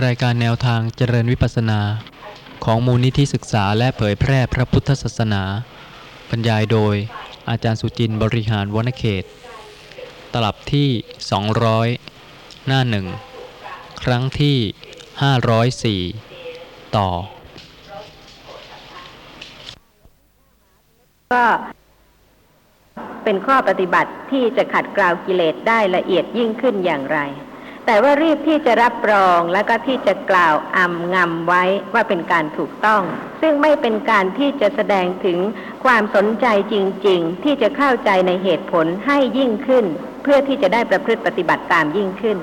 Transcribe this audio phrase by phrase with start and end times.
[0.00, 1.80] รายการแนวทางเจริญวิปัสนา
[2.64, 5.42] ของมูลนิธิศึกษาและเผยแพร่พระพุทธศาสนา
[6.30, 6.94] บรรยายโดย
[7.50, 9.24] อาจารย์สุจินต์บริหารวณเขต
[10.32, 10.88] ตลับที่
[11.78, 13.06] 200 หน้าหนึ่ง
[14.02, 17.08] ครั้งที่ 504 ต่อ
[21.32, 21.44] ก็
[23.24, 27.20] เป็นข้อปฏิบัติที่จะขัดกลาวกิเลสได้ละเอียดยิ่งขึ้นอย่างไร
[27.86, 31.64] แต่ว่ารีบที่จะรับรองแล้วก็ที่จะกล่าวอำงำไว้
[31.94, 33.02] ว่าเป็นการถูกต้อง
[33.40, 35.38] ซึ่งไม่เป็นการที่จะแสดงถึง
[35.84, 36.74] ความสนใจจ
[37.06, 39.84] ริง ๆ ที่จะเข้าใจในเหตุผลให้ยิ่งขึ้น
[40.22, 42.38] เพื่อที่จะได้ประพฤติปฏิบัติตามยิ่งขึ้น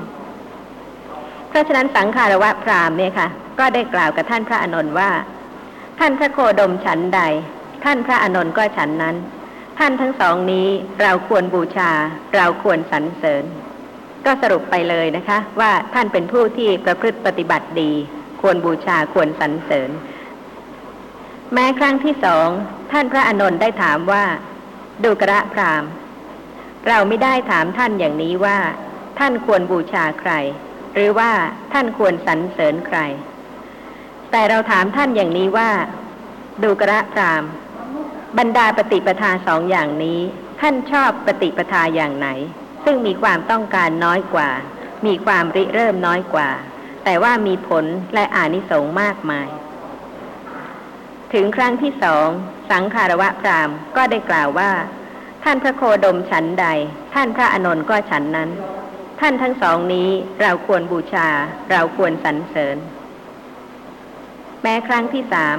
[1.48, 3.28] เพราะฉะนั้นสังขารวะพรามเนี่ยค่ะ
[3.58, 5.10] ก็ได้กล่าวกับท่านพระอานนท์ว่า
[5.98, 7.20] ท่านพระโคดมฉันใด
[7.84, 9.16] ท่านพระอานนท์ก็ฉันนั้น
[9.78, 10.68] ท่านทั้งสองนี้
[11.02, 11.90] เราควรบูชา
[12.34, 13.44] เราควรสรรเสริญ
[14.24, 17.92] ก็สรุปไปเลยนะคะ ว่าท่านเป็นผู้ที่ประพฤติปฏิบัติดี
[18.40, 19.90] ควรบูชาควรสรรเสริญ
[21.52, 22.48] แม้ครั้งที่สอง
[22.92, 24.24] ท่านพระอานนท์ได้ถามว่า
[25.04, 25.84] ดูกระพราม
[26.88, 28.58] เราไม่ได้ถามท่านอย่างนี้ว่า
[29.18, 30.32] ท่านควรบูชาใคร
[30.94, 31.30] หรือว่า
[31.72, 32.98] ท่านควรสรรเสริญใคร
[34.30, 35.70] แต่เราถามท่านอย่างนี้ว่า
[36.62, 37.44] ดูกระพราม
[38.38, 40.20] บรรดาปฏิปทาสองอย่างนี้
[40.60, 42.28] ท่านชอบปฏิปทาอย่างไหน
[42.84, 44.50] ซึ่งมีความต้องการน้อยกว่า
[45.06, 46.50] มีความริเริ่มน้อยกว่า
[47.04, 49.48] แต่ว่ามีผลและอานิสงส์มากมาย
[51.32, 52.28] ถึงครั้งที่สอง
[52.70, 54.72] สังคารวะพรามก็ได้กล่าวว่า
[55.44, 56.66] ท่านพระโคดมฉันใด
[57.14, 58.50] ท่านพระอานนท์ก็ฉันนั้น
[59.20, 60.08] ท่านทั้งสองนี้
[60.40, 61.28] เราควรบูชา
[61.70, 62.76] เราควรสรรเสริญ
[64.62, 65.56] แม้ครั้งที่สาม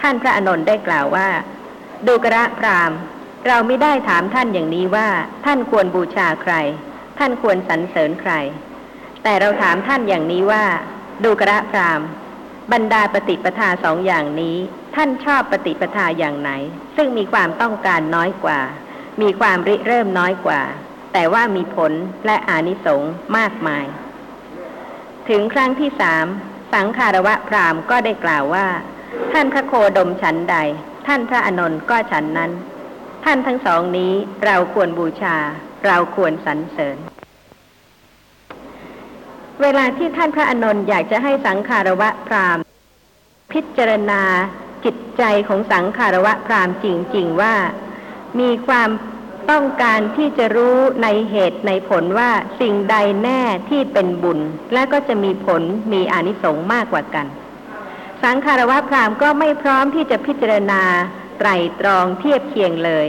[0.00, 1.28] ท่านพระอานนท์ได้กล่าวว่า
[2.06, 2.92] ดูกระพราม
[3.48, 5.08] เราไม่ได้ถามท่านอย่างนี้ว่า
[5.44, 6.54] ท่านควรบูชาใคร
[7.18, 8.32] ท่านควรสรรเสริญใคร
[9.22, 10.64] แต่เราถามท่านอย่างนี้ว่า
[11.24, 12.00] ดูกระพราม
[12.72, 14.56] บรรดาปฏิปทาสองอย่างนี้
[14.94, 16.50] ท่านชอบปฏิปทาอย่างไหน
[16.96, 18.60] ซึ่งมีความต้องการน้อยกว่า
[19.22, 20.60] มีความริเริ่มน้อยกว่า
[21.12, 21.92] แต่ว่ามีผล
[22.26, 23.86] และอานิสงส์มากมาย
[25.28, 26.26] ถึงครั้งที่สาม
[26.74, 28.66] สังคารวะพรามก็ได้กล่าวว่า
[29.32, 30.56] ท่านพระโคดมฉันใด
[31.06, 32.50] ท่านพระอนนท์ก็ฉันนั้น
[33.24, 34.12] ท่านทั้งสองนี้
[34.44, 35.36] เราควรบูชา
[35.86, 36.96] เราควรสรรเสริญ
[39.62, 42.58] เวลาที่ท่านพระอานนท์อยากจะให้สังคารวะพราม
[43.52, 44.22] พิจารณา
[44.84, 47.54] จิตใจของสังคารวะพรามจริง ๆ ว่า
[48.40, 48.88] มีความ
[49.50, 54.38] ต้องการที่จะรู้ในเหตุในผลว่าสิ่งใดแน่ที่เป็นบุญ
[54.74, 55.62] และก็จะมีผล
[55.92, 57.26] มีอานิสงส์มากกว่ากัน
[58.24, 60.82] สังคารวะพรามก็ไม่พร้อมที่จะพิจารณา
[61.38, 61.48] ไตร
[61.80, 63.06] ตรองเทียบเคียงเลย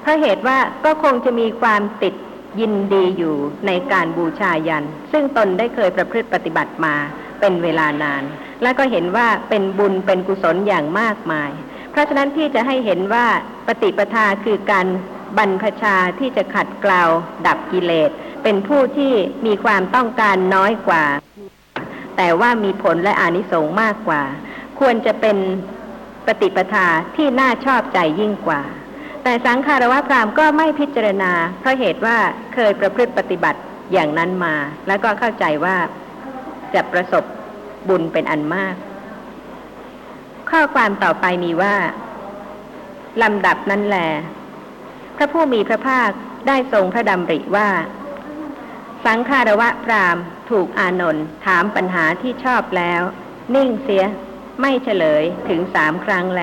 [0.00, 2.14] เพราะเหตุว่าก็คงจะมีความติด
[2.60, 3.36] ยินดีอยู่
[3.66, 6.94] ในการบูชายัน ซึ่งตนได้เคยประพฤติปฏิบัติมา
[7.40, 8.22] เป็นเวลานาน
[8.62, 11.50] และก็เห็นว่าเป็นบุญเป็นกุศลอย่างมากมาย
[11.90, 13.26] เพราะฉะนั้นที่จะให้เห็นว่า
[13.66, 14.86] ปฏิปทาคือการ
[15.38, 17.02] บรรพชาที่จะขัดเกลา
[17.46, 18.10] ดับกิเลส
[18.42, 19.12] เป็นผู้ที่
[19.46, 21.04] มีความต้องการน้อยกว่า
[22.16, 24.22] แต่ว่ามีผลและอานิสงส์มากกว่า
[24.80, 25.36] ควรจะเป็น
[26.28, 28.62] ปฏิปทาที่น่าชอบใจยิ่งกว่า
[29.22, 32.16] แต่สังคารวะพราหมณ์ก็ไม่พิจารณา เพราะเหตุว่า
[32.54, 33.60] เคยประพฤติปฏิบัติ
[33.92, 34.54] อย่างนั้นมา
[34.86, 35.76] แล้วก็เข้าใจว่า
[36.74, 37.24] จะประสบ
[37.88, 38.74] บุญเป็นอันมาก
[40.50, 41.74] ข้อความต่อไปมีว่า
[43.22, 43.98] ลำดับนั้นแหล
[45.16, 46.10] พระผู้มีพระภาค
[46.46, 47.68] ได้ทรงพระดำริว่า
[49.06, 53.02] สังคารวะพราหมณ์ถูกอานนท์ถามปัญหาที่ชอบแล้ว
[53.54, 54.04] นิ่งเสีย
[54.60, 56.42] ไม่เฉลยถึงสามครั้งแล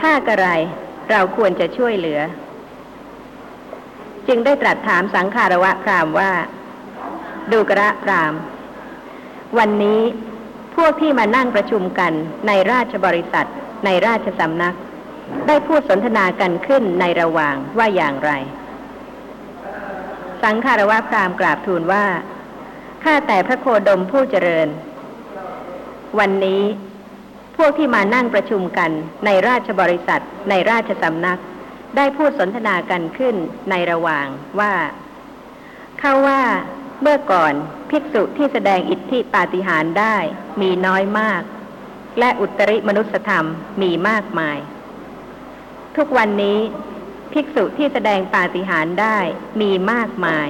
[0.00, 0.48] ถ้ากระไร
[1.10, 2.20] เราควรจะช่วยเหลือ
[4.28, 6.32] จึงได้ตรัสถามสังคารวะพรามว่า
[7.52, 8.34] ดูกระพราม
[9.58, 10.00] วันนี้
[10.76, 12.12] พวกที่มานั่งประชุมกัน
[12.46, 13.48] ในราชบริษัท
[13.84, 14.76] ในราชสำนัก
[15.46, 18.32] ได้พูดสนทนากันขึ้นในระหว่างว่าอย่างไร
[20.44, 22.06] สังคารวะพรามกราบทูลว่า
[23.04, 24.68] ข้าแต่พระโคดมผู้เจริญ
[26.18, 26.62] วันนี้
[27.56, 28.90] พวกที่มานั่งประชุมกัน
[29.26, 31.40] ในราชบริษัท ในราชสำนัก
[31.96, 33.34] ได้พูดสนทนากันขึ้น
[33.70, 34.26] ในระหว่าง
[34.60, 34.74] ว่า
[36.00, 36.42] เขาว่า
[37.02, 37.52] เมื่อก่อน
[37.90, 40.16] ภิกษุที่แสดงอิทธิปาฏิหาริย์ได้
[40.60, 41.42] มีน้อยมาก
[42.18, 43.46] และอุตริมนุสธรรม
[43.82, 44.58] มีมากมาย
[45.96, 46.58] ทุกวันนี้
[47.32, 49.18] ภิกษุที่แสดงปาฏิหาริย์ได้
[49.60, 50.48] มีมากมาย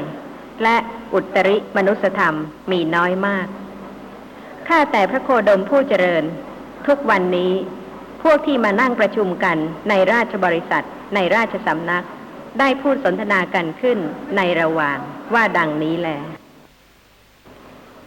[0.62, 0.76] และ
[1.14, 2.34] อุตริมนุสธรรม
[2.72, 3.46] มีน้อยมาก
[4.68, 6.24] ข้าแต่พระโคดมผู้เจริญ
[6.86, 7.52] ทุกวันนี้
[8.22, 9.56] พวกที่มานั่งประชุมกัน
[9.88, 10.84] ในราชบริษัท
[11.14, 12.04] ในราชสำนัก
[12.60, 13.98] ได้พูดสนทนากันขึ้น
[14.36, 14.98] ในระหว่าง
[15.34, 16.10] ว่าดังนี้แล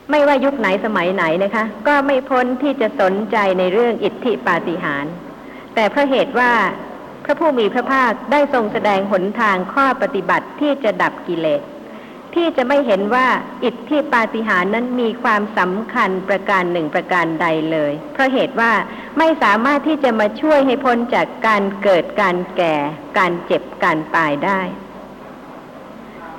[0.09, 5.13] ไม่ว่ายุคไหนสมัยไหนนะคะ ก็ไม่พ้นที่จะสนใจในเรื่องอิทธิปาฏิหาริย์
[5.75, 6.53] แต่เพราะเหตุว่า
[7.25, 11.61] พระผู้มีพระภาคได้ทรงแสดงหนทางข้อปฏิบัติที่จะดับกิเลส
[12.35, 13.27] ที่จะไม่เห็นว่า
[13.63, 18.71] อิทธิปาฏิหาริย์นั้นมีความสำคัญประการหนึ่งประการใดเลย เพราะเหตุว่า
[19.17, 22.75] ไม่สามารถที่จะมาช่วยให้พ้นจากการเกิดการแก่
[23.17, 24.61] การเจ็บการตายได้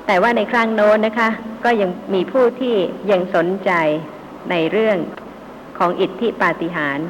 [0.06, 1.28] แต่ว่าในครั้งโน้นนะคะ
[1.64, 2.74] ก็ยังมีผู้ที่
[3.10, 3.70] ยังสนใจ
[4.50, 4.98] ในเรื่อง
[5.78, 7.06] ของอิทธิปาฏิหาริย์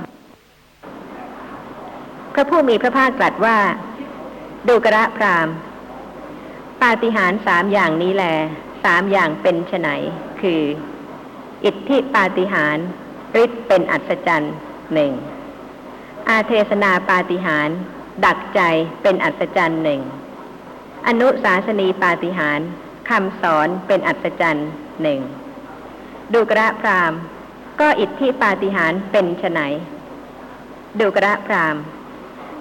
[2.34, 3.58] พระผู้มีพระภาคตรัสว่า
[4.68, 5.48] ดูกระพราม
[6.82, 8.34] ปาฏิหาริย์สามอย่างนี้แหละ
[8.84, 9.88] สามอย่างเป็นไฉน
[10.40, 10.62] คือ
[11.64, 12.86] อิทธิปาฏิหาริย์
[13.42, 14.54] ฤทธิ์เป็นอัศจรรย์
[14.94, 15.12] หนึ่ง
[16.28, 17.76] อาเทศนาปาฏิหาริย์
[18.24, 18.60] ดักใจ
[19.02, 20.00] เป็นอัศจรรย์หนึ่ง
[21.06, 22.68] อนุสาสนีปาฏิหาริย์
[23.08, 24.68] คำสอนเป็นอัศจรรย์
[25.02, 25.20] หนึ่ง
[26.32, 27.12] ดูกระพราม
[27.80, 29.60] ก็อิทธิปาฏิหาริย์เป็นไฉน
[31.00, 31.76] ดูกระพราม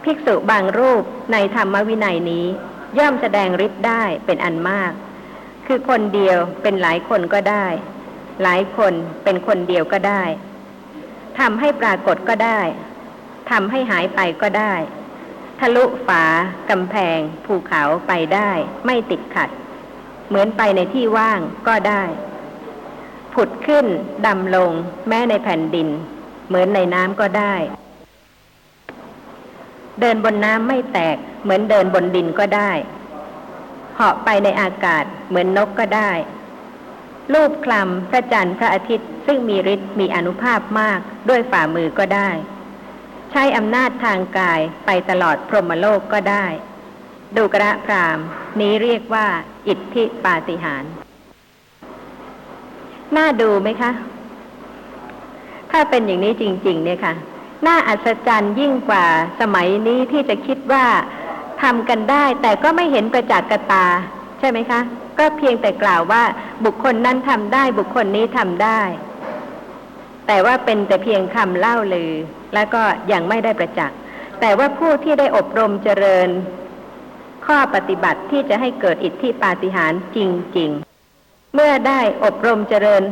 [0.03, 2.45] ภิกษุบางรูปในธรรมวินัยนี้
[2.97, 4.91] ย่อมแสดงฤทธิ์ได้เป็นอันมาก
[5.71, 7.65] คือคนเดียวเป็นหลายคนก็ได้
[8.43, 8.93] หลายคน
[9.23, 10.23] เป็นคนเดียวก็ได้
[11.39, 12.61] ทำให้ปรากฏก็ได้
[13.51, 14.73] ทำให้หายไปก็ได้
[15.59, 16.23] ทะลุฝา
[16.69, 18.51] กำแพง ภูเขาไปได้
[18.85, 19.49] ไม่ติดขัด
[20.27, 22.03] เหมือนไปในที่ว่างก็ได้
[23.33, 23.85] ผุดขึ้น
[24.27, 24.71] ดำลง
[25.07, 25.87] แม้ในแผ่นดิน
[26.47, 27.55] เหมือนในน้ำก็ได้
[29.99, 32.71] เดินบนน้ำไม่แตก เหมือนเดินบนดินก็ได้
[34.01, 36.11] เหาะไปในอากาศเหมือนนกก็ได้
[37.33, 40.99] รูปคลำพระจันทร์พระอาทิตย์ซึ่งมีฤทธิ์มีอนุภาพมาก
[41.29, 42.29] ด้วยฝ่ามือก็ได้
[43.31, 46.45] ใช้อำนาจทางกายไปตลอดพรหมโลกก็ได้
[47.37, 48.17] ดูกระพราม
[48.59, 49.27] นี้เรียกว่า
[49.67, 50.91] อิทธิปาฏิหาริย์
[53.17, 53.91] น่าดูไหมคะ
[55.71, 57.13] ถ้าเป็นอย่างนี้จริง ๆ เนี่ยค่ะ
[57.67, 59.05] น่าอัศจรรย์ยิ่งกว่า
[59.41, 60.85] สมัยนี้ที่จะคิดว่า
[61.61, 63.85] ทำกันได้ แต่ก็ไม่เห็นประจักษ์กตา
[64.39, 64.79] ใช่ไหมคะ
[65.19, 66.23] ก็เพียงแต่กล่าวว่า
[66.65, 68.81] บุคคลนั้นทำได้บุคคลนี้ทำได้
[70.27, 72.11] แต่ว่าเป็นแต่เพียงคำเล่าลือ
[72.53, 73.97] แล้วก็ยังไม่ได้ประจักษ์
[74.39, 76.29] แต่ว่าผู้ที่ได้อบรมเจริญ
[77.45, 80.17] ข้อปฏิบัติที่จะให้เกิดอิทธิปาฏิหาริย์จ
[80.57, 80.71] ริง
[81.13, 83.03] ๆ เมื่อได้อบรมเจริญ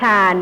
[0.00, 0.34] ฌาน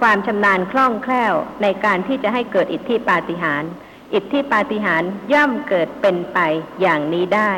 [0.00, 3.70] ความชำนาญคล่องแคล่วในการที่จะให้เกิดอิทธิปาฏิหาริย์
[4.14, 6.38] อิทธิปาฏิหาริย์ย่อมเกิดเป็นไป
[6.80, 7.52] อย่างนี้ได้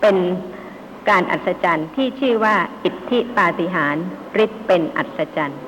[0.00, 0.16] เป็น
[1.08, 4.04] การอัศจรรย์ที่ชื่อว่า อิทธิปาฏิหาริย์
[4.44, 5.60] ฤทธิ์เป็นอัศจรรย์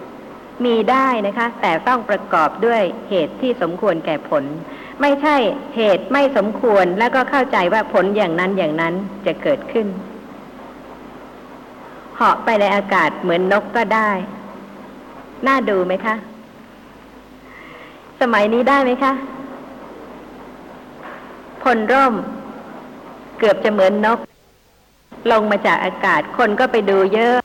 [0.64, 4.44] มีได้นะคะ แต่ต้องประกอบด้วยเหตุที่สมควรแก่ผล
[5.00, 5.36] ไม่ใช่
[5.76, 8.94] เหตุไม่สมควรแล้วก็เข้าใจว่าผลอย่างนั้นอย่างนั้น
[9.26, 9.86] จะเกิดขึ้น
[12.16, 14.10] เหาะไปในอากาศเหมือนนกก็ได้
[15.46, 16.14] น่าดูไหมคะ
[18.20, 19.12] สมัยนี้ได้ไหมคะ
[21.62, 22.14] พลร่ม
[23.38, 24.19] เกือบจะเหมือนนก
[25.31, 27.37] ลงมาจากอากาศคนก็ไปดูเยอะ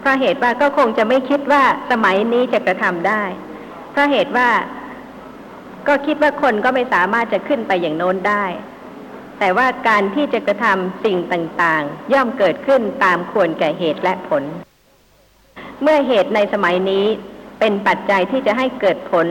[0.00, 3.22] เพราะเหตุว่าก็คงจะไม่คิดว่าสมัยนี้จะกระทำได้
[3.90, 4.48] เพราะเหตุว่า
[5.86, 8.44] ก็คิดว่าคนก็ไม่สามารถจะขึ้นไปอย่างโน้นได้
[9.38, 14.44] แต่ว่าการที่จะกระทำสิ่งต่างๆ ย่อมเกิดขึ้นตามควรแก่เหตุและผล
[15.82, 17.06] เมื่อเหตุในสมัยนี้
[17.60, 19.26] เป็นปัจจัยที่จะให้เกิดผล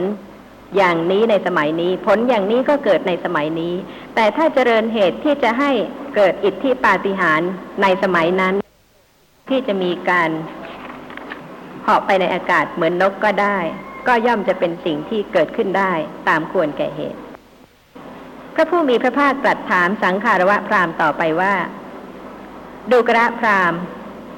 [0.76, 3.74] อย่างนี้ในสมัยนี้ ผลอย่างนี้ก็เกิดในสมัยนี้
[4.14, 5.70] แต่ถ้าเจริญเหตุที่จะให้
[6.16, 7.50] เกิดอิทธิปาฏิหาริย์
[7.82, 8.54] ในสมัยนั้น
[9.50, 10.30] ที่จะมีการ
[11.82, 13.58] เหาะไปในอากาศเหมือนนกก็ได้
[14.08, 15.92] ก็ย่อมจะเป็นสิ่งที่เกิดขึ้นได้
[16.28, 17.20] ตามควรแก่เหตุ
[18.54, 21.54] พระผู้มีพระภาคตรัสถามสังขารวะพราหมณ์ต่อไปว่า
[22.90, 23.80] ดูกระพราหมณ์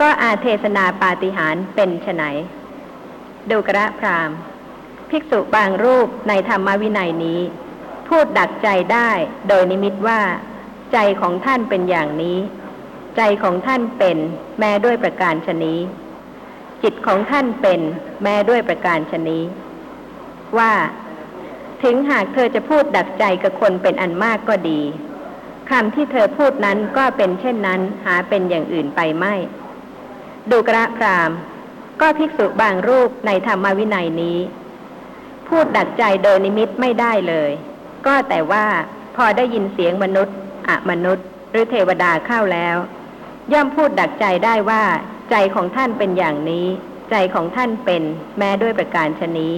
[0.01, 2.23] ก็อาเทศนาปาฏิหาริย์เป็นไฉน
[3.51, 4.37] ดูกระพราหมณ์
[5.11, 7.41] ภิกษุบางรูปในธรรมวินัยนี้
[8.09, 9.11] พูดดักใจได้
[9.49, 10.21] โดยนิมิตว่า
[10.93, 12.39] ใจของท่านเป็นอย่างนี้
[13.17, 14.19] ใจของท่านเป็น
[14.59, 15.79] แม้ด้วยประการชนี้
[16.83, 17.81] จิตของท่านเป็น
[18.23, 19.43] แม้ด้วยประการชนี้
[20.59, 20.73] ว่า
[21.83, 24.81] ถึงหากเธอจะพูดดักใจกับคนเป็นอันมากก็ดี
[25.71, 29.35] คำที่เธอพูดนั้นก็เป็นเช่นนั้นหาเป็นอย่างอื่นไปไม่
[30.51, 31.31] ดูกระพราม
[32.01, 34.39] ก็ภิกษุบางรูปในธรรมวินัยนี้
[35.51, 37.51] พูดดักใจโดยนิมิตไม่ได้เลย
[38.07, 38.65] ก็แต่ว่า
[39.17, 40.37] พอได้ยินเสียงมนุษย์
[40.69, 42.77] อะมนุษย์ หรือเทวดาเข้าแล้ว
[43.53, 44.83] ย่อมพูดดักใจได้ว่า
[45.31, 46.67] ใจของท่านเป็นอย่างนี้
[47.11, 48.03] ใจของท่านเป็น
[48.39, 49.55] แม้ด้วยประการชนี้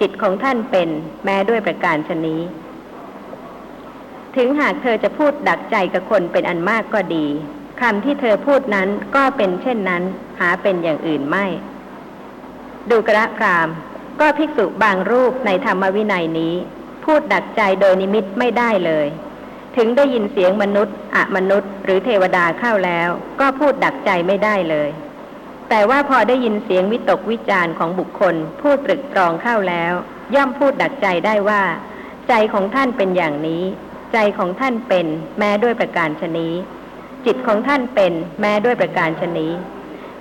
[0.00, 0.88] จิตของท่านเป็น
[1.24, 2.40] แม้ด้วยประการชนี้
[4.36, 7.26] ถึงหากเธอจะพูดดักใจกับคนเป็นอันมากก็ดี
[7.80, 10.02] คำที่เธอพูดนั้นก็เป็นเช่นนั้น
[10.40, 11.46] หาเป็นอย่างอื่นไม่
[12.90, 13.68] ดูกระพราม
[14.20, 16.54] ก็ภิกษุบางรูปในธรรมวินัยนี้
[17.04, 19.06] พูดดักใจโดยนิมิตไม่ได้เลย
[19.76, 23.08] ถึงได้ยินเสียงมนุษย์อะมนุษย์ หรือเทวดาเข้าแล้ว
[23.40, 24.88] ก็พูดดักใจไม่ได้เลย
[25.68, 29.92] แต่ว่าพอได้ยินเสียงวิตกวิจารณ์ของบุคคลพูดตรึกตรองเข้าแล้ว
[30.34, 31.62] ย่อมพูดดักใจได้ว่า
[32.28, 33.62] ใจของท่านเป็นอย่างนี้
[34.12, 35.06] ใจของท่านเป็น
[35.38, 36.54] แม้ด้วยประการชนี้
[37.26, 39.52] จิตของท่านเป็นแม้ด้วยประการชนี้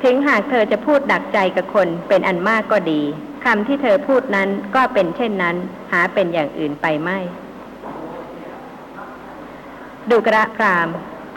[0.04, 3.02] ถึงหากเธอจะพูดดักใจกับคนเป็นอันมากก็ดี
[3.48, 5.56] คำที่เธอพูดนั้นก็เป็นเช่นนั้น
[5.92, 7.20] หาเป็นอย่างอื่นไปไม่
[10.10, 10.88] ดูกระพราม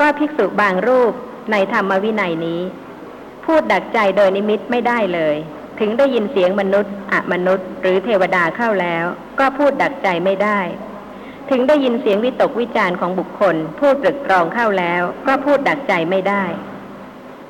[0.00, 1.12] ก็ภิกษุบางรูป
[1.52, 2.61] ในธรรมวินัยนี้
[3.45, 5.37] พูดดักใจโดยนิมิตไม่ได้เลย
[5.81, 9.05] ถึงได้ยินเสียงมนุษย์อะมนุษย์ หรือเทวดาเข้าแล้ว
[9.40, 10.61] ก็พูดดักใจไม่ได้
[11.50, 16.45] ถึงได้ยินเสียงวิตกวิจารณ์ของบุคคล พูดตรึกตรองเข้าแล้ว ก็พูดดักใจไม่ได้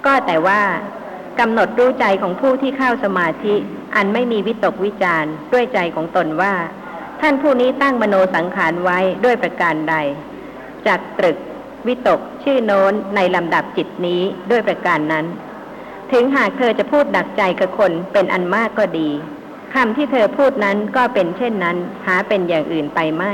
[0.06, 0.60] ก็แต่ว่า
[1.40, 3.56] กำหนดรู้ใจของผู้ที่เข้าสมาธิ
[3.96, 6.54] อันไม่มีวิตกวิจารณ์ด้วยใจของตนว่า
[7.20, 9.96] ท่านผู้นี้ตั้งมโนสังขารไว้ด้วยประการใด
[10.86, 11.36] จากตรึก
[11.86, 15.26] วิตก ชื่อโน้นในลำดับจิตนี้ด้วยประการนั้น
[16.12, 19.10] ถึงหากเธอจะพูดดักใจกับคนเป็นอันมากก็ดี
[19.74, 23.32] คำที่เธอพูดนั้นก็เป็นเช่นนั้น หาเป็นอย่างอื่นไปไม่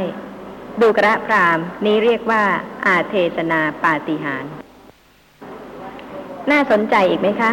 [0.81, 2.43] ดูกระพรามนี้เรียกว่า
[2.87, 4.45] อาเทศนาปาฏิหาร
[6.51, 7.53] น่าสนใจอีกไหมคะ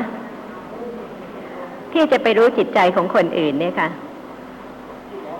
[1.93, 3.89] ที่จะไปรู้จิตใจของคนอื่นเนี่ยค่ะ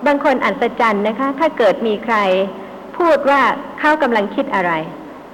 [0.06, 2.18] บางคนอัศจรรย์นะคะ ถ้าเกิดมีใคร
[2.98, 3.42] พูดว่า
[3.80, 4.72] เขากำลังคิดอะไร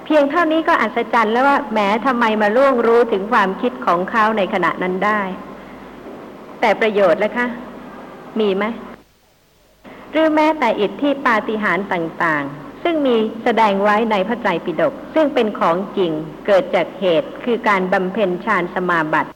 [0.05, 5.21] เพียงเท่านี้ก็อัศจรรย์แล้วว่าแหมทำไมมาล่วงรู้ถึงความคิดของเขาในขณะนั้นได้
[6.59, 7.47] แต่ประโยชน์แล้วคะ
[8.39, 8.63] มีไหม
[10.11, 16.11] หรือแม้แต่อิทธิปาฏิหาริย์ต่างๆ ซึ่งมีแสดงไว้ในพระไตรปิฎกซึ่งเป็นของจริง
[16.47, 19.29] เกิดจากเหตุคือการบำเพ็ญฌานสมาบัติ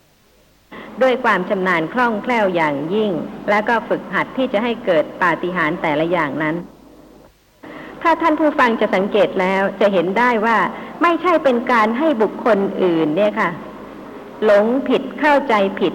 [1.02, 3.12] ด้วยความชำนาญคล่องแคล่วอย่างยิ่ง
[3.50, 6.56] และก็ฝึกหัดที่จะให้เกิดปาฏิหาริย์แต่ละอย่างนั้น
[8.02, 10.58] ถ้าท่านผู้ฟังจะสังเกตแล้วจะเห็นได้ว่า
[11.02, 13.50] ไม่ใช่เป็นการให้บุคคลอื่นเนี่ยค่ะ
[14.44, 15.94] หลงผิดเข้าใจผิด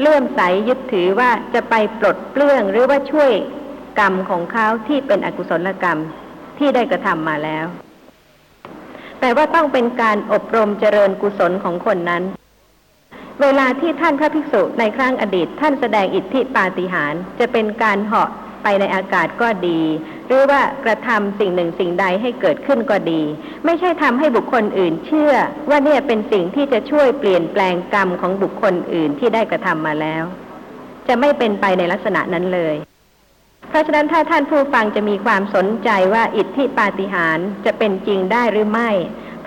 [0.00, 3.32] เลื่อมใสยึดถือว่าจะไปปลดเปลื้องหรือว่าช่วย
[3.98, 5.98] กรรมของเขาที่เป็นอกุศลกรรม
[6.58, 7.66] ที่ได้กระทำมาแล้ว
[9.20, 12.22] แต่ว่าต้องเป็นการอบรมเจริญกุศลของคนนั้น
[13.42, 18.30] เวลาที่ท่านพระภิกษุในครั้งอดีต ท่านแสดงอิทธิปาฏิหาริย์จะเป็นการเหาะ
[18.62, 19.80] ไปในอากาศก็ดี
[20.26, 23.22] หรือว่ากระทำสิ่งหนึ่งสิ่งใดให้เกิดขึ้นก็ดี
[23.64, 25.32] ไม่ใช่ทำให้บุคคลอื่นเชื่อ
[25.68, 30.24] ว่าเนี่ยเป็นสิ่งที่จะช่วยเปลี่ยนแปลงกรรมของบุคคลอื่นที่ได้กระทำมาแล้ว
[31.08, 32.74] จะไม่เป็นไปในลักษณะนั้นเลย
[33.68, 38.90] เพราะฉะนั้นถ้าท่านผู้ฟังจะมีความสนใจว่าอิทธิปาฏิหาริย์จะเป็นจริงได้หรือไม่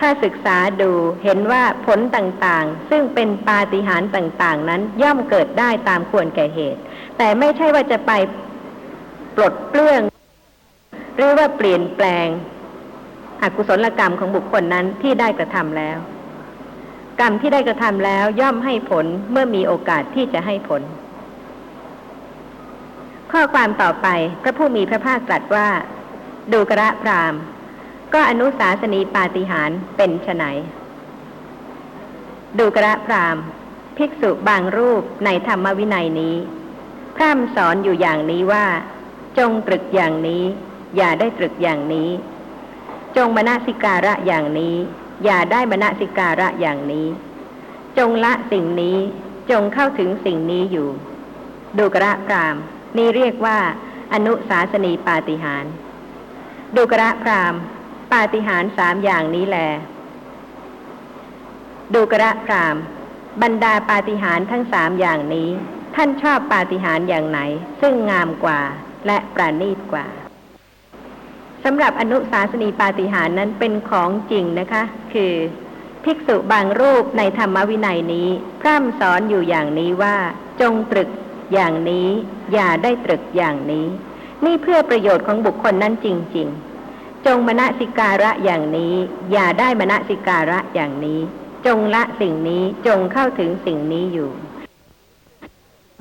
[0.00, 0.90] ถ้าศึกษาดู
[1.24, 6.80] เห็นว่าผลต่างๆ ซึ่งเป็นปาฏิหาริย์ต่างๆ นั้นย่อมเกิดได้ตามควรแก่เหตุ
[7.18, 8.12] แต่ไม่ใช่ว่าจะไป
[9.36, 10.02] ปลดเปลื้อง
[11.16, 12.26] หรือว่าเปลี่ยนแปลง
[13.42, 15.98] อกุศลกรรมของบุคคลนั้นที่ได้กระทำแล้ว
[17.20, 20.82] กรรมที่ได้กระทำแล้วย่อมให้ผลเมื่อมีโอกาสที่จะให้ผล
[23.32, 24.08] ข้อความต่อไป
[24.42, 25.68] พระผู้มีพระภาคตรัสว่า
[26.52, 27.34] ดูกระพราม
[28.14, 30.44] ก็อนุสาสนีปาฏิหารเป็นไฉน
[32.58, 33.36] ดูกระพราม
[33.96, 36.36] ภิกษุบางรูปในธรรมวินัยนี้
[37.16, 38.66] พร่ำสอนอยู่อย่างนี้ว่า
[39.38, 40.44] จงตรึกอย่างนี้
[40.96, 42.10] อย่าได้ตรึกอย่างนี้
[43.16, 44.76] จงมณสิการะอย่างนี้
[45.24, 47.06] อย่าได้มณสิการะอย่างนี้
[47.98, 48.98] จงละสิ่งนี้
[49.50, 50.88] จงเข้าถึงสิ่งนี้อยู่
[51.78, 52.56] ดูกระพราม
[52.96, 53.58] นี่เรียกว่า
[54.12, 55.64] อนุสาสนีปาฏิหาร
[56.76, 57.54] ดูกระพราม
[58.12, 59.58] ปาฏิหารสามอย่างนี้แล
[61.94, 62.76] ดูกระพราม
[63.42, 65.48] บรรดาปาฏิหารทั้งสามอย่างนี้
[65.94, 67.40] ท่านชอบปาฏิหารอย่างไหน
[67.80, 68.60] ซึ่งงามกว่า
[69.06, 70.06] และประณีตกว่า
[71.64, 75.34] สำหรับอนุสาสนีปาฏิหารนั้นเป็นของจริงนะคะ คือ
[76.04, 78.28] ภิกษุบางรูปในธรรมวินัยนี้
[78.60, 80.16] พร่ำสอนอยู่อย่างนี้ว่า
[80.60, 81.08] จงตรึก
[81.52, 82.08] อย่างนี้
[82.52, 83.86] อย่าได้ตรึกอย่างนี้
[84.44, 86.67] นี่เพื่อประโยชน์ของบุคคลนั้นจริง ๆ
[87.28, 88.94] จงมณสิการะอย่างนี้
[89.32, 91.20] อย่าได้มณสิการะอย่างนี้
[91.66, 94.30] จงละสิ่งนี้จงเข้าถึงสิ่งนี้อยู่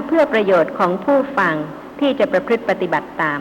[0.08, 1.56] เพื่อประโยชน์ของผู้ฟัง
[2.00, 3.40] ที่จะประพฤติปฏิบัติตาม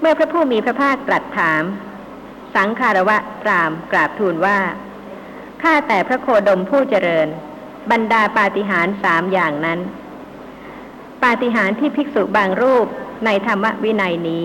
[0.00, 1.62] เมื่อพระผู้มีพระภาคตรัสถาม
[2.56, 4.58] สังคารวะตรามกราบทูลว่า
[5.62, 7.28] ข้าแต่พระโคดมผู้เจริญ
[7.90, 9.80] บรรดาปาฏิหาริย์สามอย่างนั้น
[11.22, 12.86] ปาฏิหาริย์ที่ภิกษุบางรูป
[13.24, 14.44] ในธรรมวินัยนี้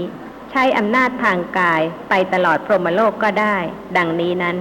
[0.55, 3.57] ช้อำนาจทางกายไปตลอดพรหมโลกก็ได้
[3.97, 4.57] ดังนี้นั้น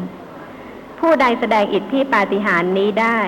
[1.00, 3.20] ผู้ใดแสดงอิทธิปาฏิหาริย์นี้ได้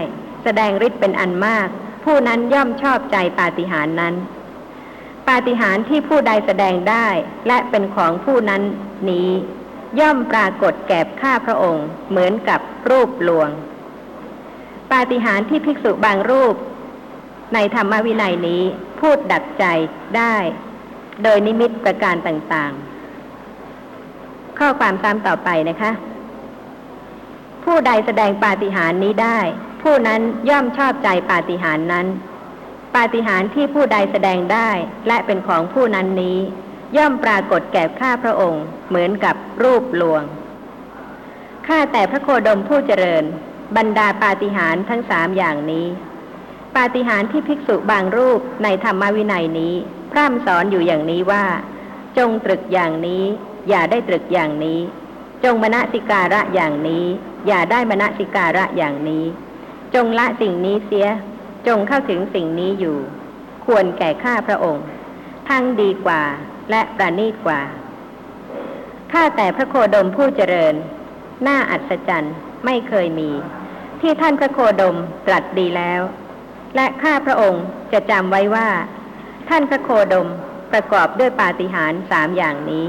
[0.44, 1.68] แสดงฤทธิ์เป็นอันมาก
[2.04, 4.14] ผู้นั้นย่อมชอบใจปาฏิหาริย์นั้น
[5.28, 7.08] ปาฏิหาริย์ที่ผู้ใดแสดงได้
[7.46, 8.62] และเป็นของผู้นั้น
[9.10, 9.30] นี้
[10.00, 13.48] ย่อมปรากฏแก่ข้าพระองค์ เหมือนกับรูปลวง
[14.92, 16.54] ปาฏิหาริย์ที่ภิกษุบางรูป
[17.54, 18.62] ในธรรมวินัยนี้
[19.00, 19.64] พูดดักใจ
[20.16, 20.36] ได้
[21.22, 25.90] โดยนิมิตประการต่างๆ ข้อความตามต่อไปนะคะ
[27.64, 29.38] ผู้ใดแสดงปาฏิหาริย์นี้ได้
[29.82, 30.20] ผู้นั้น
[30.50, 32.06] ย่อมชอบใจปาฏิหาริย์นั้น
[32.96, 34.70] ปาฏิหาริย์ที่ผู้ใดแสดงได้
[35.08, 36.38] และเป็นของผู้นั้นนี้
[36.96, 40.22] ย่อมปรากฏแก่ข้าพระองค์ เหมือนกับรูปลวง
[41.66, 43.24] ข้าแต่พระโคดมผู้เจริญ
[43.76, 45.86] บรรดาปาฏิหาริย์ทั้งสามอย่างนี้
[46.76, 49.74] ปาฏิหาริย์ที่ภิกษุบางรูปในธรรมวินัยนี้
[50.16, 51.44] ร่ำสอนอยู่อย่างนี้ว่า
[52.18, 53.24] จงตรึกอย่างนี้
[53.68, 54.80] อย่าได้ตรึกอย่างนี้
[55.44, 57.04] จงมณสิการะอย่างนี้
[57.46, 59.24] อย่าได้มณสิการะอย่างนี้
[59.94, 61.06] จงละสิ่งนี้เสีย
[61.66, 62.98] จงเข้าถึงสิ่งนี้อยู่
[63.64, 64.86] ควรแก่ข้าพระองค์
[65.48, 66.22] ทั้งดีกว่า
[66.70, 67.60] และประณีตกว่า
[69.12, 70.74] ข้าแต่พระโคดมผู้เจริญ
[71.46, 73.30] น่าอัศจรรย์ไม่เคยมี
[74.00, 74.96] ที่ท่านพระโคดม
[75.26, 76.00] ตรัสดีแล้ว
[76.76, 78.68] และข้าพระองค์จะจำไว้ว่า
[79.48, 80.28] ท่านพระโคดม
[80.72, 82.86] ประกอบด้วยปาฏิหาริย์สามอย่างนี้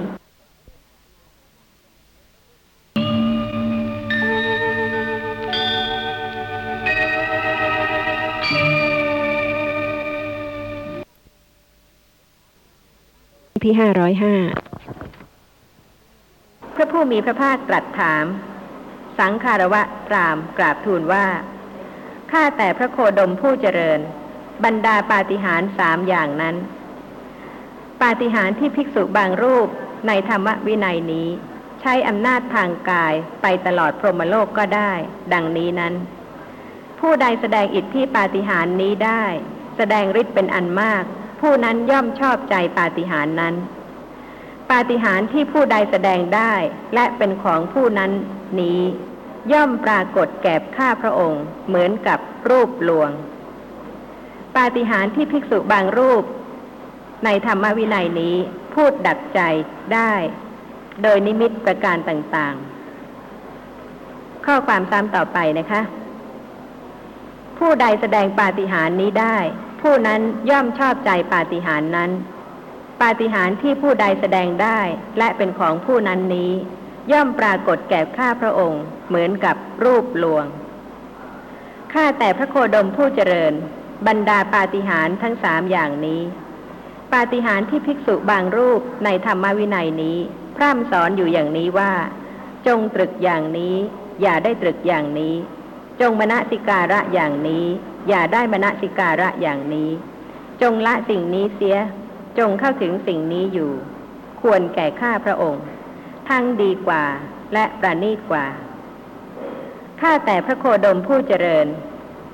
[13.65, 14.35] ที่ห้าร้อยห้า
[16.75, 18.25] พระผู้มีพระภาคตรัสถาม
[19.19, 19.81] สังคารวะ
[20.13, 21.25] รามกราบทูลว่า
[22.31, 23.99] ข้าแต่พระโคดมผู้เจริญ
[24.65, 26.55] บรรดาปาฏิหาริย์สามอย่างนั้น
[28.01, 29.67] ปาฏิหาริย์ที่ภิกษุบางรูป
[30.07, 31.29] ในธรรมวินัยนี้
[31.81, 34.91] ใช้อำนาจทางกายไปตลอดพรหมโลกก็ได้
[35.33, 35.93] ดังนี้นั้น
[36.99, 39.23] ผู้ใดแสดงอิทธิปาฏิหาริย์นี้ได้
[39.77, 41.03] แสดงฤทธิ์เป็นอันมาก
[41.41, 43.55] ผู้นั้นย่อมชอบใจปาฏิหาริย์นั้น
[44.71, 46.53] ปาฏิหาริย์ที่ผู้ใดแสดงได้
[46.93, 48.11] และเป็นของผู้นั้น
[48.59, 48.81] นี้
[49.51, 53.09] ย่อมปรากฏแก่ข้าพระองค์ เหมือนกับรูปลวง
[54.57, 56.23] ปาฏิหาริย์ที่ภิกษุบางรูป
[57.25, 58.35] ในธรรมวินัยนี้
[58.73, 59.39] พูดดักใจ
[59.93, 60.13] ได้
[61.03, 65.81] โดยนิมิตประการต่างๆ ข้อความตามต่อไปนะคะ
[67.59, 69.37] ผู้ใดแสดงปาฏิหาริย์นี้ได้
[69.81, 72.11] ผู้นั้นย่อมชอบใจปาฏิหาริย์นั้น
[73.01, 74.79] ปาฏิหาริย์ที่ผู้ใดแสดงได้
[75.17, 76.51] และเป็นของผู้นั้นนี้
[77.11, 80.45] ย่อมปรากฏแก่ข้าพระองค์ เหมือนกับรูปลวง
[81.93, 83.53] ข้าแต่พระโคดมผู้เจริญ
[84.07, 86.21] บรรดาปาฏิหาริย์ทั้งสามอย่างนี้
[87.13, 90.17] ปาฏิหาริย์ที่ภิกษุบางรูปในธรรมวินัยนี้
[90.55, 91.93] พร่ำสอนอยู่อย่างนี้ว่า
[92.67, 93.75] จงตรึกอย่างนี้
[94.21, 95.35] อย่าได้ตรึกอย่างนี้
[96.01, 97.65] จงมณสิการะอย่างนี้
[98.09, 99.89] อย่าได้มณสิการะอย่างนี้
[100.61, 101.77] จงละสิ่งนี้เสีย
[102.37, 103.71] จงเข้าถึงสิ่งนี้อยู่
[104.41, 105.65] ควรแก่ข้าพระองค์
[106.29, 107.03] ทั้งดีกว่า
[107.53, 108.45] และประณีตกว่า
[110.01, 111.67] ข้าแต่พระโคดมผู้เจริญ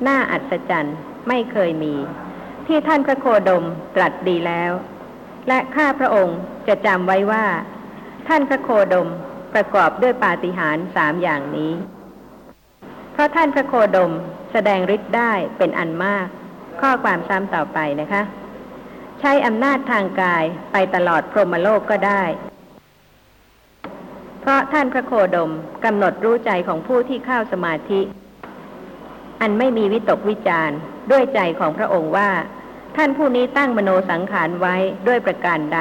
[0.08, 0.98] น่าอัศจรรย์
[1.28, 1.96] ไม่เคยมี
[2.68, 3.64] ที่ท่านพระโคดม
[3.96, 4.72] ตรัสดีแล้ว
[5.48, 7.46] และข้าพระองค์จะจำไว้ว่า
[8.28, 9.08] ท่านพระโคดม
[9.54, 11.74] ประกอบด้วยปาฏิหาริย์สามอย่างนี้
[13.14, 14.12] เพราะท่านพระโคดม
[14.52, 16.28] แสดงฤทธิ์ได้เป็นอันมาก
[16.82, 18.24] ข้อความซ้ำต่อไปนะคะ
[19.20, 22.24] ใช้อำนาจทางกายไปตลอดพรหมโลกก็ได้
[24.42, 25.52] เพราะท่านพระโคดม
[25.86, 28.02] กำหนดรู้ใจของผู้ที่เข้าสมาธิ
[29.42, 30.78] อันไม่มีวิตกวิจารณ์
[31.12, 32.30] ด้วยใจของพระองค์ว่า
[32.96, 34.76] ท่านผู้นี้ตั้งมโนสังขารไว้
[35.08, 35.80] ด้วยประการใด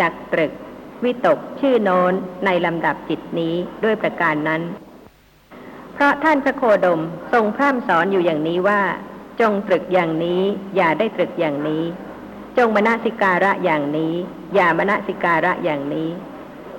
[0.00, 0.52] จักตรึก
[1.04, 2.12] วิตกชื่อโน้น
[2.44, 4.62] ในลำดับจิตนี้ด้วยประการนั้น
[5.94, 7.00] เพราะท่านพระโคดม
[7.32, 8.82] ทรงพร่ำสอนอยู่อย่างนี้ว่า
[9.40, 10.42] จงตรึกอย่างนี้
[10.76, 11.84] อย่าได้ตรึกอย่างนี้
[12.58, 14.14] จงมณสิการะอย่างนี้
[14.54, 16.10] อย่ามณสิการะอย่างนี้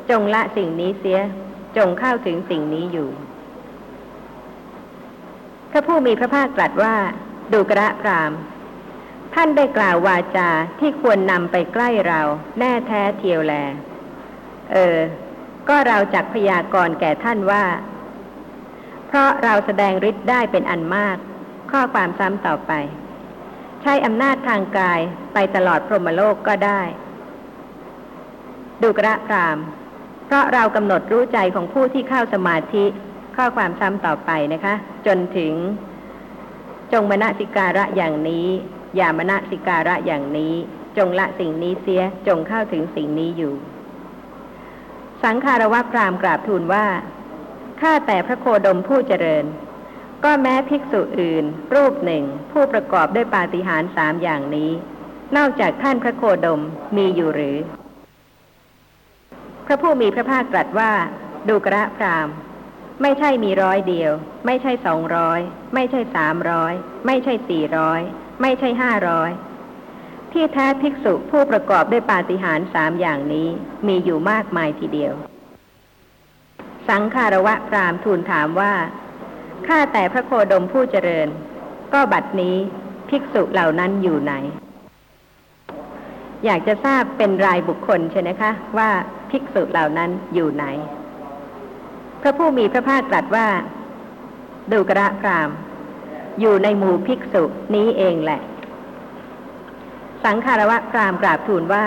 [0.09, 1.19] จงละสิ่งนี้เสีย
[1.77, 3.09] จงเข้าถึงสิ่งนี้อยู่
[5.71, 6.95] พระผู้มีพระภาคตรัสว่า
[7.53, 8.31] ดูกระพราม
[9.33, 12.21] ท่านได้กล่าววาจาที่ควรนำไปใกล้เรา
[12.59, 13.53] แน่แท้เทียวแล
[14.71, 14.97] เออ
[15.69, 17.65] ก็เราจักพยากรณ์แก่ท่านว่า
[19.07, 21.17] เพราะเราแสดงฤทธิ์ได้เป็นอันมาก
[21.71, 22.71] ข้อความซ้ำต่อไป
[23.81, 24.99] ใช้อำนาจทางกาย
[25.33, 26.81] ไปตลอดพรหมโลกก็ได้
[28.81, 29.57] ดูกระพราม
[30.25, 32.85] เพราะเรากำหนดรู้ใจของผู้ที่เข้าสมาธิ
[33.35, 34.73] ข้อความซ้ำต่อไปนะคะ
[35.05, 35.53] จนถึง
[36.93, 38.47] จงมณสิการะอย่างนี้
[38.95, 40.55] อย่ามณสิการะอย่างนี้
[40.97, 43.53] จงละสิ่งนี้เสียจงเข้าถึงสิ่งนี้อยู่
[45.23, 46.85] สังคารวะพรามกราบทูลว่า
[47.81, 49.45] ข้าแต่พระโคดมผู้เจริญ
[50.23, 54.71] ก็แม้ภิกษุอื่น รูปหนึ่ง ผู้ประกอบด้วยปาฏิหาริย์สามอย่างนี้
[55.37, 56.61] นอกจากท่านพระโคดม
[56.97, 57.57] มีอยู่หรือ
[59.65, 60.91] พระผู้มีพระภาคตรัสว่า
[61.49, 62.27] ดูกระพราม
[63.01, 64.11] ไม่ใช่มีร้อยเดียว
[64.45, 65.39] ไม่ใช่สองร้อย
[65.73, 66.73] ไม่ใช่สามร้อย
[67.05, 68.01] ไม่ใช่สี่ร้อย
[68.41, 69.31] ไม่ใช่ห้าร้อย
[70.31, 73.47] ที่แท้ภิกษุผู้ประกอบด้วยปาฏิหาริย์สามอย่างนี้
[73.87, 75.13] มีอยู่มากมายทีเดียว
[76.89, 78.73] สังคารวะพรามทูลถามว่า
[79.67, 81.27] ข้าแต่พระโคดมผู้เจริญ
[81.93, 82.55] ก็บัดนี้
[83.09, 84.33] ภิกษุเหล่านั้นอยู่ไหน
[86.45, 88.89] อยากจะทราบเป็นรายบุคคลใช่ไหมคะ ว่า
[89.31, 90.65] ภิกษุเหล่านั้นอยู่ไหน
[92.25, 93.47] พระผู้มีพระภาคตรัสว่า
[94.71, 95.49] ดูกระพราม
[96.39, 97.43] อยู่ในหมู่ภิกษุ
[97.75, 98.41] นี้เองแหละ
[100.25, 101.85] สังคารวะพรามกราบทูลว่า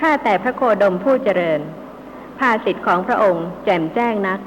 [0.00, 1.60] ข้าแต่พระโคดมผู้เจริญ
[2.38, 4.40] ภาสิทธิ์ของพระองค์แจ่มแจ้งนัก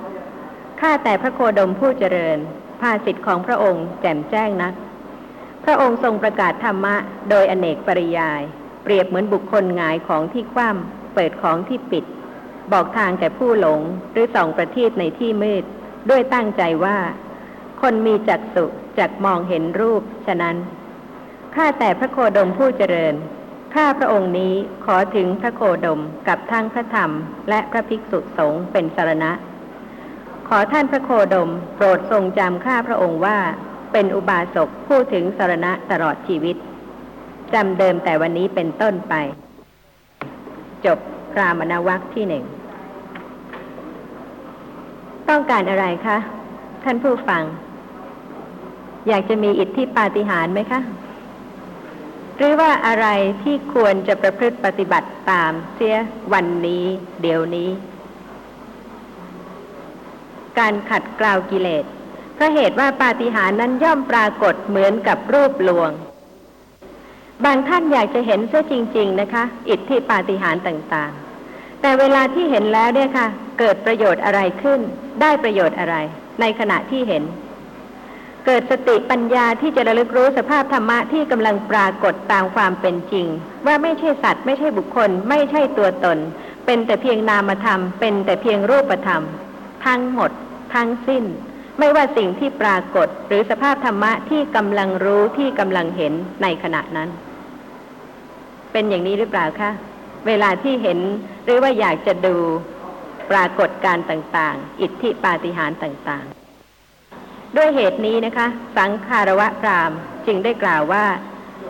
[0.82, 2.38] ข้าแต่พระโคดมผู้เจริญ
[2.82, 4.74] ภาสิทธิ์ของพระองค์แจ่มแจ้งนัก
[5.66, 6.96] พระองค์ทรงประกาศธรรมะ
[7.30, 8.42] โดยอเนกปริยาย
[8.84, 12.06] เปรียบเหมือนบุคคลงายของที่คว่ำเปิดของที่ปิด
[12.72, 15.64] บอกทางแก่ผู้หลงหรือส่องประทีปในที่มืด
[16.10, 16.98] ด้วยตั้งใจว่า
[17.82, 18.66] คนมีจักษุ
[19.00, 20.56] จักมองเห็นรูป ฉะนั้น
[21.56, 23.16] ข้าแต่พระโคดมผู้เจริญ
[23.76, 24.54] ข้าพระองค์นี้
[24.86, 27.12] ขอถึงพระโคดมกับทั้งพระธรรม
[27.50, 29.32] และพระภิกษุสงฆ์เป็นสารณะ
[30.48, 33.38] ขอท่านพระโคดม โปรดทรงจำข้าพระองค์ว่า
[33.92, 36.56] เป็นอุบาสกผู้ถึงสารณะตลอดชีวิต
[37.54, 39.14] จำเดิมแต่วันนี้เป็นต้นไป
[40.86, 41.00] จบ
[41.32, 42.46] พรามณวัคที่หนึ่ง
[45.30, 46.18] ต้องการอะไรคะ
[46.84, 47.44] ท่านผู้ฟัง
[49.08, 50.80] อยากจะมีอิทธิปาฏิหาริย์ไหมคะ
[52.38, 53.08] หรือว่าอะไร
[53.44, 55.96] ที่ควรจะประพฤติปฏิบัติตามเสีย
[56.34, 56.86] วันนี้
[57.22, 57.70] เดี๋ยวนี้
[60.60, 61.86] การขัดเกลากิเลส
[62.36, 65.92] เพราะเหตุว่าปาฏิหาริย์นั้นย่อมปรากฏเหมือนกับรูปลวง
[67.46, 71.12] บางท่านอยากจะเห็นเสียจริง ๆ นะคะ อิทธิปาฏิหาริย์ต่าง
[71.48, 73.28] ๆ แต่เวลาที่เห็นแล้วเนี่ยค่ะ
[73.60, 74.80] เกิดประโยชน์อะไรขึ้น
[75.22, 75.96] ได้ประโยชน์อะไร
[76.42, 77.24] ในขณะที่เห็น
[78.46, 83.28] เกิดสติปัญญาที่จะระลึกรู้สภาพธรรมะที่กำลังปรากฏตามความเป็นจริง
[83.66, 86.18] ว่าไม่ใช่สัตว์ ไม่ใช่บุคคล ไม่ใช่ตัวตน
[86.66, 89.24] เป็นแต่เพียงนามธรรม เป็นแต่เพียงรูปธรรม
[89.86, 90.32] ทั้งหมด
[90.74, 91.24] ทั้งสิ้น
[91.80, 97.10] ไม่ว่าสิ่งที่ปรากฏ หรือสภาพธรรมะที่กำลังรู้ที่กำลังเห็นในขณะนั้น
[98.72, 99.72] เป็นอย่างนี้หรือเปล่าคะ
[100.28, 101.00] เวลาที่เห็น
[101.46, 102.36] หรือว่าอยากจะดู
[103.32, 109.92] ปรากฏการต่างๆ อิทธิปาฏิหาริย์ต่างๆ ด้วยเหตุนี้นะคะ สังคารวะพราม
[110.26, 111.06] จึงได้กล่าวว่า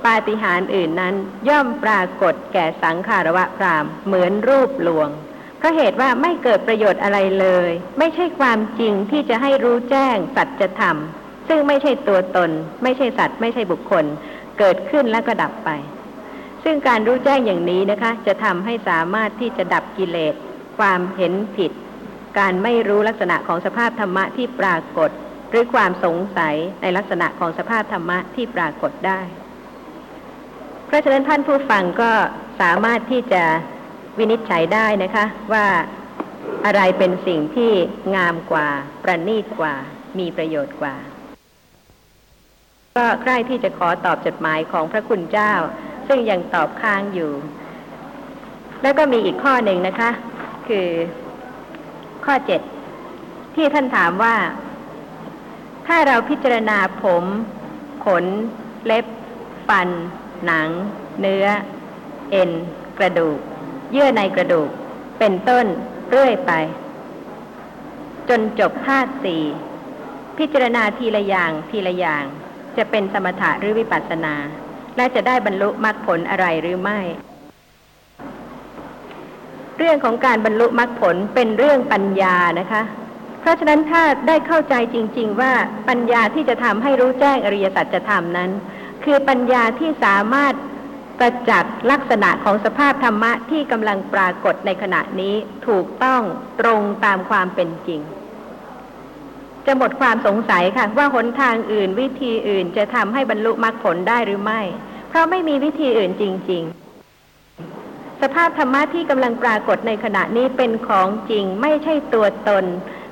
[0.06, 1.16] ปาฏิหาริย์อื่นนั้น
[1.50, 5.10] ย่อมปรากฏแก่สังคารวะพรามเหมือนรูปลวง
[5.58, 10.98] เพราะเหตุว่าไม่เกิดประโยชน์อะไรเลย ไม่ใช่ความจริงที่จะให้รู้แจ้งสัจธรรม
[11.48, 12.50] ซึ่งไม่ใช่ตัวตน
[12.84, 14.06] ไม่ใช่สัตว์ ไม่ใช่บุคคล
[14.60, 15.70] เกิดขึ้นแล้วก็ดับไป
[16.64, 20.36] ซึ่งการรู้แจ้งอย่างนี้นะคะ จะทำให้สามารถที่จะดับกิเลส
[20.78, 21.72] ความเห็นผิด
[22.40, 25.10] การไม่รู้ลักษณะของสภาพธรรมะที่ปรากฏ
[25.50, 29.20] หรือความสงสัยในลักษณะของสภาพธรรมะที่ปรากฏได้
[30.88, 32.12] เพราะฉะนั้นท่านผู้ฟังก็
[32.62, 33.44] สามารถที่จะ
[34.18, 35.66] วินิจฉัยได้นะคะ ว่า
[36.66, 37.72] อะไรเป็นสิ่งที่
[38.16, 38.68] งามกว่า
[39.04, 39.76] ประณีตกว่า
[40.20, 40.96] มีประโยชน์กว่า
[42.98, 45.54] ก็ใกล้ที่จะขอตอบจดหมายของพระคุณเจ้า
[46.08, 47.32] ซึ่งยังตอบค้างอยู่
[48.82, 50.10] แล้วก็มีอีกข้อหนึ่งนะคะ
[50.70, 50.90] คือ
[52.26, 52.62] ข้อเจ็ด
[53.56, 54.36] ที่ท่านถามว่า
[55.88, 57.24] ถ้าเราพิจารณาผม
[58.06, 58.26] ขน
[58.86, 59.06] เล็บ
[59.68, 59.90] ฟัน
[60.46, 60.70] หนัง
[61.20, 61.46] เนื้อ
[62.32, 62.52] เอ็น
[62.98, 63.40] กระดูก
[63.92, 64.70] เยื่อในกระดูก
[65.20, 65.66] เป็นต้น
[66.10, 66.52] เรื่อยไป
[68.30, 69.44] จนจบธาตุสี่
[70.38, 72.24] พิจารณาทีละอย่างทีละอย่าง
[72.78, 74.36] จะเป็นสมถะหรือวิปัสสนา
[74.96, 77.00] และจะได้บรรลุมรรคผลอะไรหรือไม่
[79.78, 82.82] เรื่องของการบรรลุมรรคผลเป็นเรื่องปัญญานะคะ
[83.42, 85.52] เพราะฉะนั้นถ้าได้เข้าใจจริง ๆ ว่า
[85.90, 88.52] ปัญญาที่จะทำให้รู้แจ้งอริยสัจธรรมนั้น
[89.04, 90.54] คือปัญญาที่สามารถ
[91.20, 95.36] ประจักษ์ลักษณะของสภาพธรรมะที่กำลังปรากฏในขณะนี้
[95.68, 96.22] ถูกต้อง
[96.62, 98.02] ตรงตามความเป็นจริง
[99.66, 104.62] จะหมดความสงสัยค่ะ ว่าหนทางอื่นวิธีอื่นจะทำให้บรรลุมรรคผลได้หรือไม่
[105.10, 106.87] เพราะไม่มีวิธีอื่นจริง ๆ
[108.22, 112.66] สภาพธรรมะที่กำลังปรากฏในขณะนี้เป็นของจริงไม่ใช่ตัวตน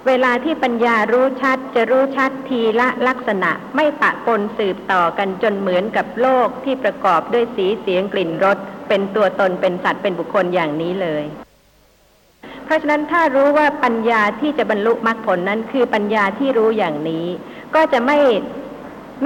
[0.08, 11.24] เวลาที่ปัญญารู้ชัดจะรู้ชัดทีละลักษณะไม่ปะปนสืบต่อกันจนเหมือนกับโลกที่ประกอบด้วยสีเสียงกลิ่นรสเป็นตัวตนเป็นสัตว์เป็นบุคคลอย่างนี้เลย
[12.66, 17.26] เพราะฉะนั้นถ้ารู้ว่าปัญญาที่จะบรรลุมรรคผลนั้นคือปัญญาที่รู้อย่างนี้
[17.76, 18.18] ก็จะไม่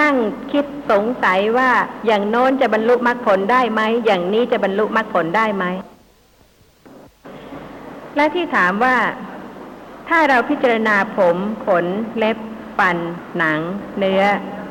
[0.02, 0.15] นั่ง
[0.52, 1.69] คิดสงสัยว่า
[2.06, 5.65] อย่างโน้นจะบรรลุมรรคผลได้ไหม อย่างนี้จะบรรลุมรรคผลได้ไหม
[8.15, 8.97] และที่ถามว่า
[10.10, 11.86] ถ้าเราพิจารณาผมขน
[12.17, 12.38] เล็บ
[12.78, 12.97] ฟัน
[13.38, 13.60] หนัง
[13.97, 14.23] เนื้อ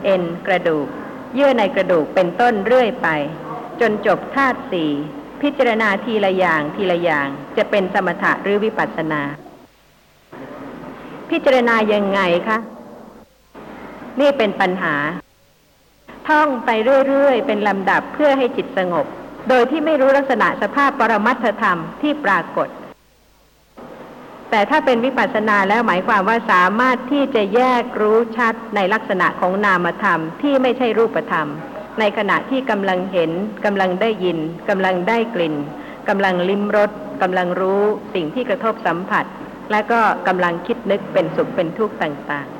[0.05, 0.87] เอ็น กระดูก
[1.35, 3.09] เยื่อในกระดูกเป็นต้นเรื่อยไป
[3.81, 4.91] จนจบธาตุสี่
[5.43, 9.23] พิจารณาทีละอย่างทีละอย่าง จะเป็นสมถะหรือวิปัสสนา
[11.31, 12.59] พิจารณายังไงคะ
[14.21, 14.95] นี่เป็นปัญหา
[16.29, 16.71] ท่องไป
[17.07, 19.07] เรื่อยๆ เป็นลำดับเพื่อให้จิตสงบ
[19.49, 22.69] โดยที่ไม่รู้ลักษณะสภาพปรมัตถธรรมที่ปรากฏ
[24.51, 31.49] แต่ถ้าเป็นวิปัสสนาแล้วหมายความว่าสามารถที่จะแยกรู้ชัดในลักษณะของนามธรรมที่ไม่ใช่รูปธรรม
[32.01, 33.31] ในขณะที่กำลังเห็น
[33.65, 35.55] กำลังได้ยินกำลังได้กลิ่น
[36.09, 36.91] กำลังลิ้มรส
[37.23, 37.83] กำลังรู้
[38.15, 39.25] สิ่งที่กระทบสัมผัส
[39.71, 42.58] และก็กำลังคิดนึกเป็นสุขเป็นทุกข์ต่างๆ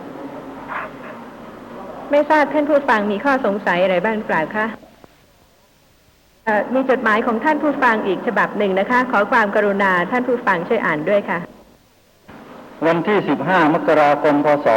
[2.11, 4.67] ไม่ทราบท่านผู้ฟังมีข้อสงสัยอะไรบ้างหรือเปล่าคะ
[6.75, 11.39] มีจดหมายของท่านผู้ฟังอีกฉบับหนึ่งนะคะ ขอความกรุณาท่านผู้ฟังช่วยอ่านด้วยค่ะ
[12.87, 14.69] วันที่ 15 มกราคม พศ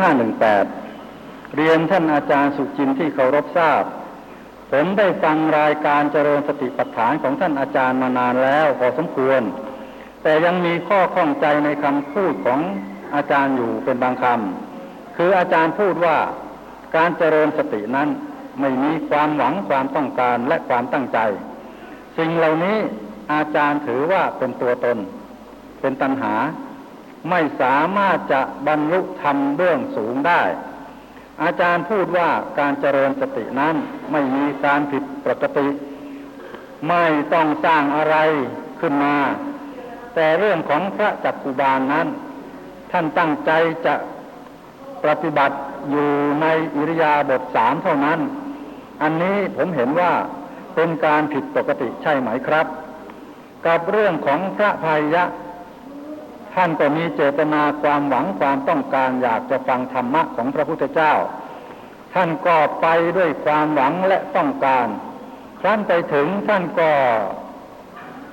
[0.00, 3.82] 2518 เรียนท่านอาจารย์สุจินที่เคารพทราบ
[4.72, 9.42] ผมได้ฟังรายการเจริญสติปัฏฐานของท่านอาจารย์มานานแล้วพอสมควร
[10.22, 12.60] แต่ยังมีข้อข้องใจในคำพูดของ
[13.14, 14.73] อาจารย์อยู่เป็นบางคำ
[15.16, 16.18] คืออาจารย์พูดว่า
[16.96, 18.08] การเจริญสตินั้น
[18.60, 21.18] ไม่มีความหวังความต้องการและความตั้งใจ
[22.18, 22.78] สิ่งเหล่านี้
[23.32, 24.98] อาจารย์ถือว่าเป็นตัวตน
[25.80, 26.34] เป็นตัณหา
[27.30, 30.42] ไม่สามารถจะบรรลุธรรมเบื้องสูงได้
[31.42, 33.74] อาจารย์พูดว่าการเจริญสตินั้น
[34.12, 35.68] ไม่มีการผิดปกติ
[36.88, 38.16] ไม่ต้องสร้างอะไร
[38.80, 39.16] ขึ้นมา
[40.14, 42.06] แต่เรื่องของพระจักกุบาลนั้น
[42.92, 43.50] ท่านตั้งใจ
[43.86, 43.94] จะ
[45.04, 45.56] ปฏิบัติ
[45.90, 46.10] อยู่
[46.42, 48.18] ในอิริยาบถสามเท่านั้น
[49.02, 50.12] อันนี้ผมเห็นว่า
[50.74, 52.66] เป็นการผิดปกติใช่ไหมครับ
[53.66, 55.24] กับเรื่องของพระพายะ
[56.54, 61.12] ท่านก็มีเจตนาความหวังความต้องการอยากจะฟังธรรมะของพระพุทธเจ้า
[62.14, 62.86] ท่านก็ไป
[63.16, 64.86] ด้วยความหวังและต้องการ
[65.60, 66.90] ครั้นไปถึงท่านก็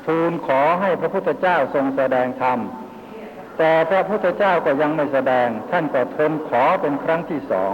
[0.05, 2.59] ทูลขอให้พระพุทธเจ้าทรงแสดงธรรม
[3.63, 7.73] แต่พระพุทธเจ้าก็ยังไม่แสดง ท่านก็ทนขอเป็นครั้งที่สอง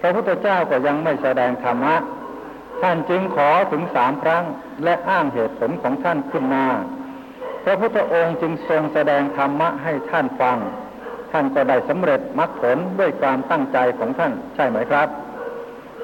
[0.00, 1.96] พระพุทธเจ้าก็ยังไม่แสดงธรรมะ
[2.82, 4.44] ท่านจึงขอถึงสามครั้ง
[4.84, 6.64] และอ้างเหตุผลของท่านขึ้นมา
[7.64, 10.58] พระพุทธองค์จึงทรงแสดงธรรมะให้ท่านฟัง
[11.32, 15.08] ท่านก็ได้สำเร็จมรรคผลด้วยความตั้งใจของท่านใช่ไหมครับ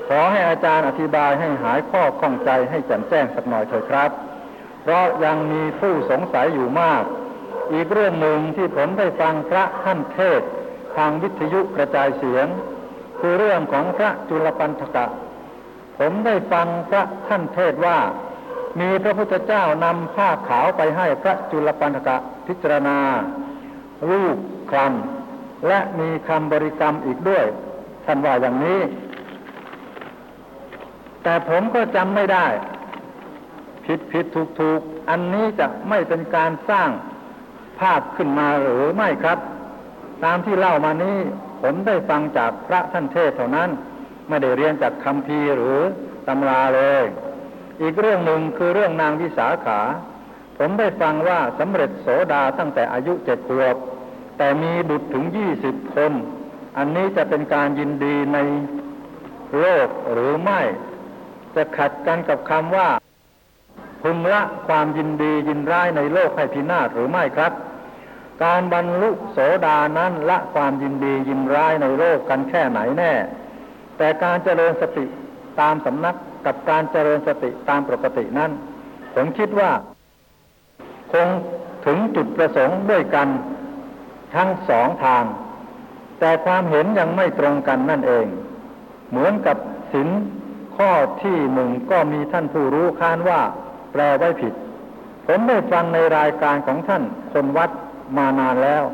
[0.08, 4.10] ขอให้อาจารย์อธิบายให้หายข้อข้องใจให้แจ่มแจ้งสักหน่อยเถิดครับ
[4.82, 7.04] เพราะยังมีผู้สงสัยอยู่มาก
[7.72, 10.42] อีกเรื่องหนึ่งที่ผมได้ฟังพระท่านเทศ
[10.96, 12.46] ทางวิทยุกระจายเสียง
[13.18, 15.06] คือเรื่องของพระจุลปันธกะ
[15.98, 17.98] ผมได้ฟังพระท่านเทศว่า
[18.80, 22.98] มีพระพุทธเจ้านำผ้าขาวไปให้พระจุลปันธกะพิจารณา
[24.10, 24.38] รูป
[24.70, 27.44] คลำและมีคำบริกรรมอีกด้วย
[28.04, 28.80] ท่านว่าอย่างนี้
[31.22, 32.46] แต่ผมก็จำไม่ได้
[33.84, 36.88] ผิดผิดถูกถูกอันนี้จะไม่เป็นการสร้าง
[37.80, 39.38] ภาพขึ้นมาหรือไม่ครับ
[40.24, 41.18] ตามที่เล่ามานี้
[41.62, 43.70] ผมได้ฟังจากพระท่านเทศเท่านั้น
[44.28, 45.80] ไม่ได้เรียนจากคำพีหรือ
[46.28, 47.04] ตำราเลย
[47.82, 49.80] อีกเรื่องหนึ่งคือเรื่องนางวิสาขา
[50.58, 53.76] ผมได้ฟังว่าสำเร็จโสดาตั้งแต่อายุเจ็ดขวบ
[54.38, 56.12] แต่มีบุตรถึงยี่สิบคน
[56.76, 58.38] อันนี้จะเป็นการยินดีใน
[59.58, 60.60] โลกหรือไม่
[61.54, 62.88] จะขัดกันกับคำว่า
[64.02, 67.52] พึงละความยินดียินร้ายในโลกให้พินาศหรือไม่ครับ
[68.44, 73.12] การบรรลุโสดานั้นละความยินดียินร้ายในโลกกันแค่ไหนแน่
[73.98, 75.04] แต่การเจริญสติ
[75.60, 78.50] ตามสำนักกับการเจริญสติตามปกตินั้น
[79.14, 79.70] ผมคิดว่า
[81.12, 81.28] คง
[81.86, 83.28] ถึงจุดประสงค์ด้วยกัน
[84.34, 85.24] ทั้งสองทาง
[86.20, 88.26] แต่ความเห็นยังไม่ตรงกันนั่นเอง
[89.10, 89.56] เหมือนกับ
[89.92, 90.08] สิน
[90.76, 90.90] ข้อ
[91.22, 93.40] ที่หนึ่งก็มีท่านผู้รู้ค้านว่า
[93.92, 94.54] แปลไว้ผิด
[95.26, 97.70] ผมได้ฟังในรายการของท่านคนวัด
[98.16, 98.84] มานานแล้ว